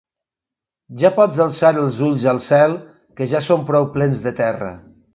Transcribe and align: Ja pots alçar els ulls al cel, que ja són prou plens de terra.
Ja 1.01 1.11
pots 1.17 1.43
alçar 1.45 1.71
els 1.83 2.01
ulls 2.09 2.27
al 2.33 2.43
cel, 2.49 2.75
que 3.21 3.31
ja 3.35 3.45
són 3.51 3.71
prou 3.71 3.91
plens 3.99 4.29
de 4.29 4.39
terra. 4.45 4.77